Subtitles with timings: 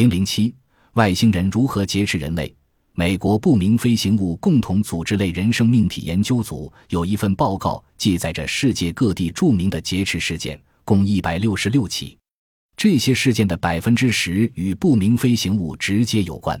[0.00, 0.54] 零零七，
[0.94, 2.50] 外星人如何劫持人类？
[2.94, 12.16] 美国不明飞行物共同组织类人生命体研究组有一份报告，记载着世界各地著名的劫持事件，共一百六十六起。
[12.78, 16.58] 这些事件的百分之十与不明飞行物直接有关。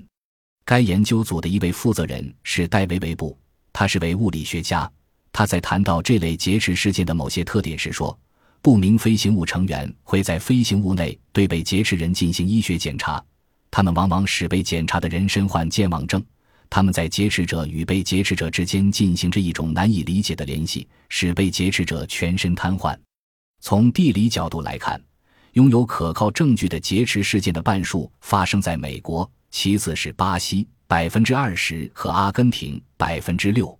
[0.66, 3.34] 该研究组的一位负责人是戴维·韦布，
[3.72, 4.90] 他是位物理学家。
[5.32, 8.14] 他在谈到这类劫持事件的某些特点时说。
[8.62, 13.24] 不明飞行物成员会在飞行物内对被劫持人进行医学检查，
[13.70, 16.22] 他们往往使被检查的人身患健忘症。
[16.68, 22.96] 他们在劫持者与被劫持者之间进行着一种难以理解的联系，使被劫持者全身瘫痪。
[23.60, 25.02] 从地理角度来看，
[25.54, 33.76] 拥有可靠证据的劫持事件的半数发生在美国，其次是巴西（百分之二十）和阿根廷（百分之六）。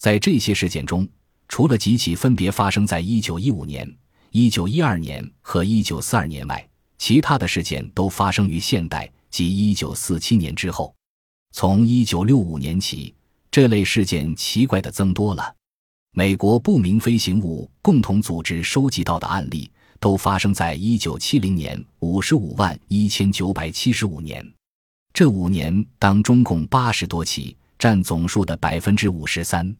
[0.00, 1.06] 在这些事件中，
[1.48, 3.96] 除了几起分别发生在1915年。
[4.30, 10.94] 一九一二年和一九四二年外，其他的事件都发生于现代及一九四七年之后。
[11.50, 13.12] 从一九六五年起，
[13.50, 15.52] 这类事件奇怪的增多了。
[16.12, 24.46] 美国不明飞行物共同组织收集到的案例，都发生在一九七零年五十五万一千九百七十五年。
[25.12, 29.74] 这五年当中共八十多起，占总数的百分之五十三。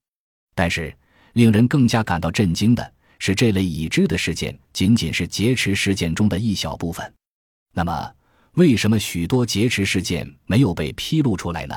[0.54, 0.94] 但是，
[1.32, 2.92] 令人更加感到震惊的。
[3.18, 7.14] 是这类已知的事件仅仅是劫持事件中的一小部分。
[7.72, 8.12] 那么，
[8.56, 11.74] 为什么许多劫持事件没有被披露出来呢？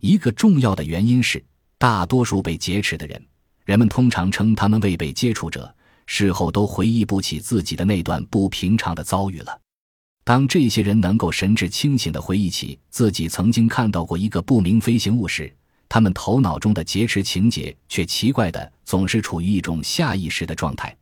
[0.00, 1.44] 一个重要的原因是，
[1.76, 3.22] 大多数被劫持的人，
[3.66, 5.74] 人们通常称他们为被接触者，
[6.06, 9.60] 事后都回忆不起自己的那段不平常的遭遇了。
[10.24, 15.54] 当这些人能够神志清醒地回忆起自己曾经看到过一个不明飞行物时，
[15.90, 20.96] 他们头脑中的劫持情节却奇怪的总是处于一种下意识的状态，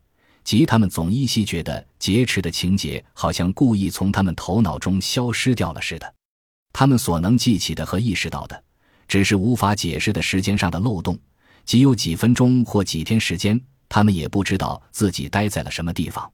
[0.47, 6.15] 即他们总依稀觉得劫持的情节好像故意从他们头脑中消失掉了似的。
[6.71, 8.63] 他们所能记起的和意识到的，
[9.09, 11.19] 只是无法解释的时间上的漏洞，
[11.65, 16.31] 即有几分钟或几天时间，他们也不知道自己待在了什么地方。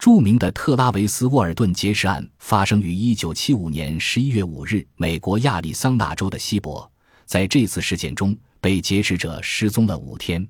[0.00, 6.90] 著名的特拉维斯·沃尔顿劫持案发生于1975年11月5日，美国亚利桑那州的西博。
[7.24, 10.44] 在这次事件中，被劫持者失踪了五天。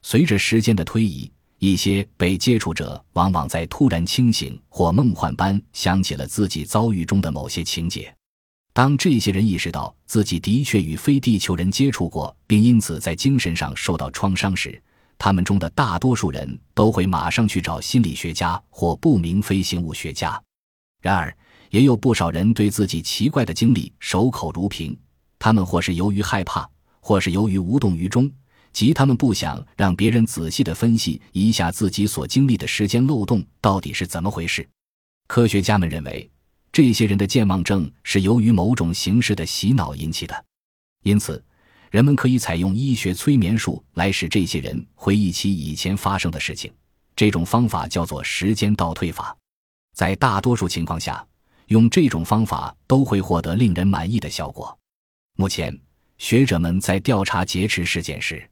[0.00, 8.14] 随着时间的推移，一些被接触者往往在突然清醒或梦幻般想起了自己遭遇中的某些情节。
[8.72, 14.80] 当这些人意识到自己的确与非地球人接触过，并因此在精神上受到创伤时，
[15.18, 20.40] 他们中的大多数人都会马上去找心理学家或不明飞行物学家。
[21.02, 21.36] 然而，
[21.70, 24.96] 也有不少人对自己奇怪的经历守口如瓶。
[25.40, 26.68] 他们或是由于害怕，
[27.00, 28.30] 或是由于无动于衷，
[28.72, 34.66] 即他们不想让别人仔细的分析一下自己所经历的时间漏洞到底是怎么回事。
[35.26, 36.30] 科学家们认为，
[36.72, 40.44] 这些人的健忘症是由于某种形式的洗脑引起的，
[41.02, 41.42] 因此，
[41.90, 46.72] 人们可以采用医学催眠术来使这些人回忆起以前发生的事情。
[47.16, 49.36] 这种方法叫做时间倒退法。
[49.94, 51.26] 在大多数情况下，
[51.66, 54.78] 用这种方法都会获得令人满意的效果。
[55.36, 55.76] 目前，
[56.16, 58.48] 学者们在调查劫持事件时，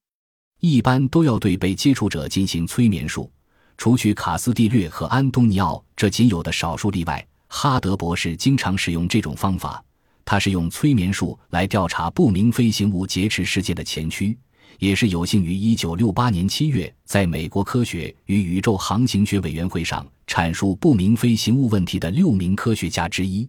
[0.61, 3.31] 一般都要对被接触者进行催眠术。
[3.79, 9.83] 除去卡斯蒂略和安东尼奥这仅有的少数例外，哈德博士经常使用这种方法。
[10.25, 14.37] 他是用催眠术来调查不明飞行物劫持事件的前驱，
[14.81, 23.49] 也是有幸于1968年7月在美国科学与宇宙航行学委员会上阐述不明飞行物问题的六名科学家之一。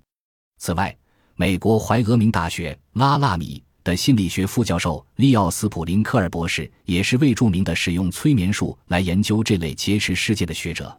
[0.59, 0.95] 此外，
[1.35, 10.93] 美国怀俄明大学拉纳米的心理学副教授利奥斯普林科尔博士也是位著名的使用催眠术来研究这类劫持事件的学者。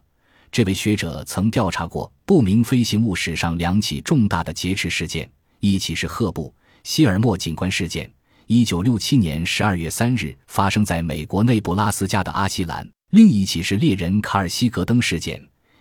[0.51, 5.29] 这位学者曾调查过不明飞行物史上两起重大的劫持事件，
[5.59, 6.51] 一起是赫布
[6.83, 8.11] 希尔默警官事件，
[8.47, 15.39] 一九六七年十二月三日发生在美国内布拉斯加的阿西兰；另一起是猎人卡尔西格登事件，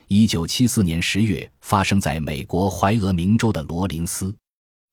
[0.09, 4.35] 一九七四年十月发生在美国怀俄明州的罗林斯。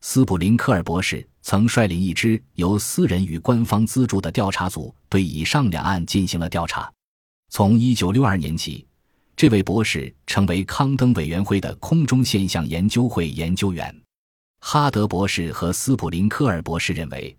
[0.08, 6.90] 斯普林科尔博士曾率领一支由私人与官方资助的调查组，对以上两案进行了调查。
[7.50, 8.86] 从1962年起，
[9.36, 13.94] 这位博士成为康登委员会的空中现象研究会研究员。
[14.60, 17.36] 哈德博士和斯普林科尔博士认为，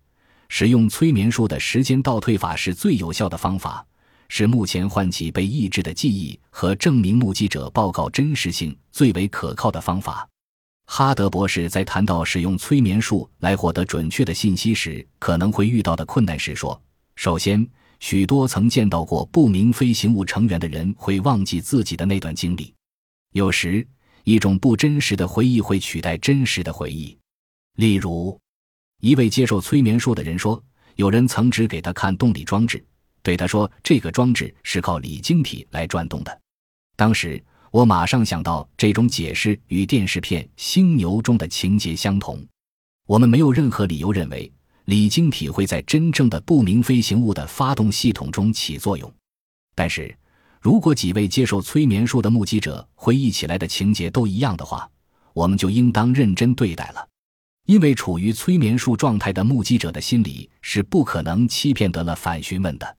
[0.48, 3.86] 使用催眠术的时间倒退法是最有效的方法，
[4.28, 10.28] 是目前唤起被抑制的记忆和证明目击者报告真实性最为可靠的方法。
[10.86, 16.80] 哈德博士在谈到使用催眠术来获得准确的信息时可能会遇到的困难时说
[17.16, 17.68] ：“首先，
[17.98, 22.72] 许多曾见到过不明飞行物成员的人会忘记自己的那段经历。
[23.32, 23.86] 有时，
[24.24, 27.18] 一种不真实的回忆会取代真实的回忆。
[27.74, 28.38] 例如，
[29.00, 30.62] 一位接受催眠术的人说，
[30.94, 32.82] 有人曾指给他看动力装置，
[33.22, 36.40] 对他说这个装置是靠锂晶体来转动的。
[36.94, 37.42] 当时
[37.76, 42.43] 我马上想到，这种解释与电视片《星牛》中的情节相同。
[43.06, 44.50] 我们没有任何理由认为
[44.87, 49.12] 锂晶体会在真正的不明飞行物的发动系统中起作用。
[49.75, 50.17] 但是，
[50.58, 54.90] 如果几位接受催眠术的目击者回忆起来的情节都一样的话，
[55.34, 57.06] 我们就应当认真对待了。
[57.67, 62.96] 因为处于催眠术状态的目击者的心理是不可能欺骗得了反询问的。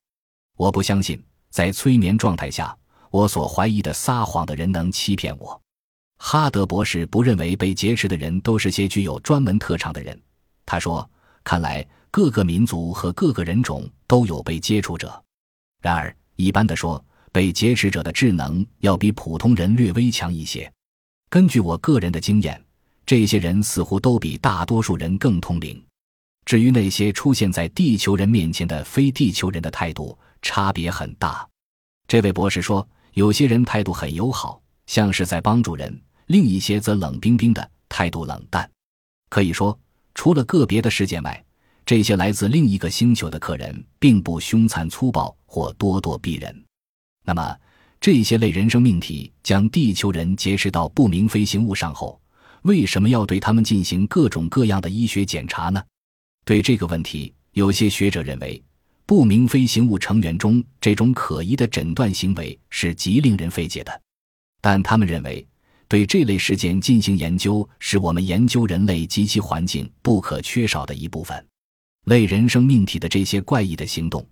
[0.56, 1.20] 我不相信，
[1.50, 2.78] 在催眠状态下，
[3.10, 5.60] 我所怀疑的撒谎的人能欺骗我。
[6.18, 10.20] 哈德博士不认为被劫持的人都是些具有专门特长的人。
[10.66, 11.08] 他说
[11.44, 15.22] ：“看来各个民族和各个人种都有被接触者。
[15.80, 17.02] 然而，一般的说，
[17.32, 20.70] 被劫持者的智能要比普通人略微强一些。
[21.30, 22.60] 根据我个人的经验。”
[23.08, 25.82] 这些人似乎都比大多数人更通灵。
[26.44, 31.48] 至于那些出现在地球人面前的非地球人的态度差别很大。
[32.06, 35.92] 这位博士说，有些人态度很友好，像是在帮助人；
[36.26, 38.68] 另一些则冷冰冰的，态度冷淡。
[39.28, 39.78] 可以说，
[40.14, 41.44] 除了个别的事件外，
[41.84, 46.64] 这些来自另一个星球的客人并不凶残粗暴或咄咄逼人。
[47.24, 47.56] 那么，
[48.00, 52.20] 这些类人生命体将地球人劫持到不明飞行物上后。
[52.62, 55.82] 为什么要对他们进行各种各样的医学检查呢？
[56.44, 58.62] 对这个问题，有些学者认为，
[59.08, 64.02] 不明飞行物成员中这种可疑的诊断行为是极令人费解的。
[64.60, 65.48] 但他们认为，
[65.88, 71.42] 对这类事件进行研究是我们研究人类及其环境不可缺少的一部分。
[72.04, 74.22] 类人生命体的这些怪异的行动，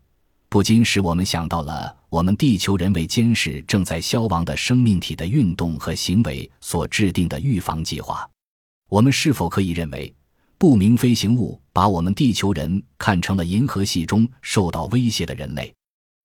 [0.50, 8.28] 不禁使我们想到了我们地球人为监视正在消亡的生命体的运动和行为所制定的预防计划。
[8.90, 10.14] 我们是否可以认为，
[10.58, 15.72] 不明飞行物把我们地球人看成了银河系中受到威胁的人类？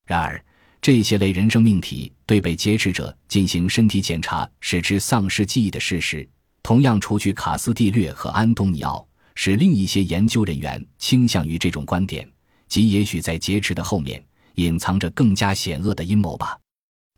[0.05, 0.41] 然而，
[0.81, 6.27] 这些类人生命体对被劫持者进行身体检查，使之丧失记忆的事实，
[6.63, 9.05] 同样除去卡斯蒂略和安东尼奥，
[9.35, 12.27] 使另一些研究人员倾向于这种观点。
[12.69, 14.23] 即也许在劫持的后面
[14.55, 16.57] 隐藏着更加险恶的阴谋吧。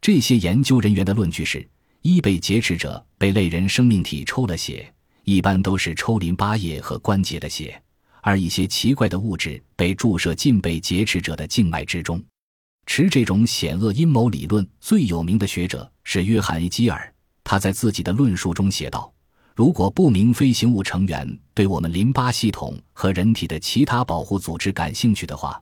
[0.02, 1.66] 这些研究人员的论据是：
[2.02, 4.92] 一被劫持者被类人生命体抽了血，
[5.24, 7.74] 一般都是抽淋巴液和关节的血；
[8.22, 12.24] 而一些奇怪的物质被注射进被劫持者的静脉之中。
[12.86, 19.12] 持这种险恶阴谋理论最有名的学者是约翰基尔，他在自己的论述中写道。
[19.56, 25.62] 如果不明飞行物成员对我们淋巴系统和人体的其他保护组织感兴趣的话，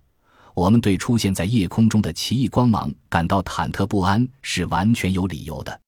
[0.55, 5.79] 我们对出现在夜空中的奇异光芒感到忐忑不安是完全有理由的。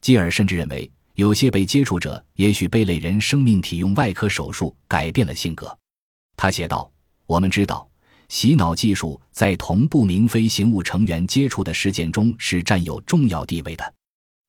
[0.00, 5.76] 基尔甚至认为，有些被接触者也许被类人生命体用外科手术改变了性格。
[6.36, 6.90] 他写道
[7.26, 7.88] ：“我们知道，
[8.28, 13.94] 洗脑技术在同不明飞行物成员接触的事件中是占有重要地位的。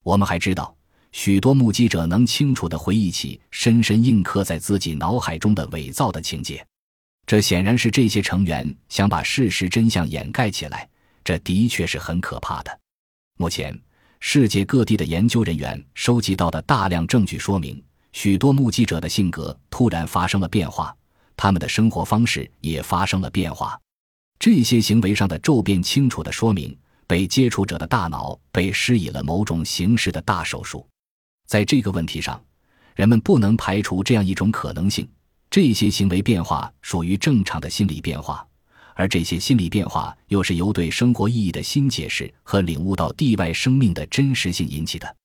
[0.02, 0.72] 我们还知道。”
[1.12, 6.62] 许多目击者能清楚地回忆起深深印刻在自己脑海中的伪造的情节，
[7.24, 10.86] 这显然是这些成员想把事实真相掩盖起来。
[11.24, 12.80] 这的确是很可怕的。
[13.38, 13.80] 目前，
[14.20, 17.82] 世界各地的研究人员收集到的大量证据说明，
[18.12, 20.94] 许多目击者的性格突然发生了变化，
[21.36, 23.78] 他们的生活方式也发生了变化。
[24.38, 26.76] 这些行为上的骤变清楚地说明，
[27.06, 30.86] 被接触者的大脑被施以了某种形式的大手术。
[31.46, 32.42] 在这个问题上，
[32.94, 35.08] 人们不能排除这样一种可能性：
[35.48, 38.46] 这些行为变化属于正常的心理变化，
[38.96, 45.16] 而这些心理变化又是由对生活意义的新解释和领悟到地外生命的真实性引起的。